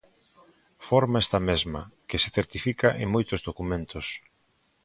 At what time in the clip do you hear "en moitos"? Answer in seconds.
3.03-3.41